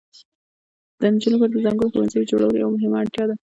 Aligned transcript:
د 0.99 1.01
نجونو 1.13 1.35
لپاره 1.35 1.51
د 1.53 1.55
ځانګړو 1.65 1.91
ښوونځیو 1.93 2.27
جوړول 2.31 2.53
یوه 2.61 2.73
مهمه 2.75 2.97
اړتیا 3.01 3.23
ده. 3.29 3.35